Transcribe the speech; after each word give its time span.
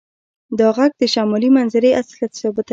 دا 0.59 0.67
غږ 0.77 0.91
د 1.01 1.03
شمالي 1.13 1.49
منظرې 1.57 1.91
اصلیت 2.01 2.31
ثابتوي 2.39 2.69